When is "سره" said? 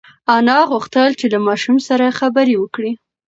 1.87-2.15